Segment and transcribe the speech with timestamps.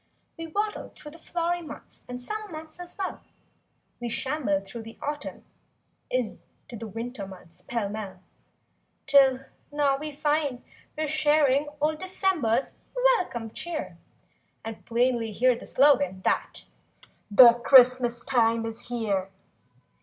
[0.35, 3.21] We waddled through the flowery months And summer months as well;
[3.99, 5.45] We shambled through the Autumn
[6.09, 8.19] in— To winter months, pell mell;
[9.05, 9.41] 'Till
[9.71, 10.63] now we find
[10.97, 12.71] we're sharing old December's
[13.19, 13.99] welcome cheer
[14.65, 16.63] And plainly hear the slogan, that—
[17.29, 19.29] "The Christmas time is here."